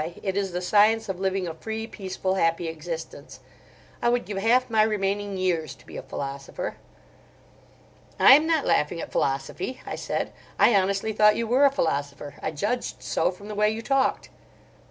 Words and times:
It 0.23 0.35
is 0.35 0.51
the 0.51 0.63
science 0.63 1.09
of 1.09 1.19
living 1.19 1.47
a 1.47 1.53
free, 1.53 1.85
peaceful, 1.85 2.33
happy 2.33 2.67
existence. 2.67 3.39
I 4.01 4.09
would 4.09 4.25
give 4.25 4.39
half 4.39 4.67
my 4.67 4.81
remaining 4.81 5.37
years 5.37 5.75
to 5.75 5.85
be 5.85 5.95
a 5.95 6.01
philosopher." 6.01 6.77
"I 8.19 8.33
am 8.33 8.47
not 8.47 8.65
laughing 8.65 8.99
at 8.99 9.11
philosophy," 9.11 9.79
I 9.85 9.95
said. 9.97 10.33
"I 10.57 10.73
honestly 10.73 11.13
thought 11.13 11.35
you 11.35 11.45
were 11.45 11.65
a 11.65 11.71
philosopher. 11.71 12.33
I 12.41 12.49
judged 12.49 13.03
so 13.03 13.29
from 13.29 13.47
the 13.47 13.53
way 13.53 13.69
you 13.69 13.83
talked." 13.83 14.29